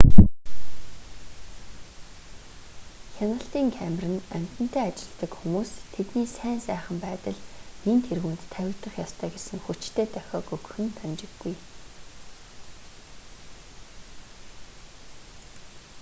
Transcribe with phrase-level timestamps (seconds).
[3.15, 7.37] хяналтын камер нь амьтантай ажилладаг хүмүүст тэдний сайн сайхан байдал
[7.85, 11.53] нэн тэргүүнд тавигдах ёстой гэсэн хүчтэй дохиог өгөх нь дамжиггүй